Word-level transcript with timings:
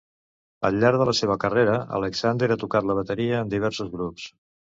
Al 0.69 0.77
llarg 0.83 1.01
de 1.01 1.05
la 1.09 1.13
seva 1.19 1.35
carrera, 1.43 1.75
Alexander 1.99 2.49
ha 2.49 2.59
tocat 2.65 2.89
la 2.93 2.97
bateria 3.01 3.45
en 3.45 3.53
diversos 3.53 3.95
grups. 3.95 4.27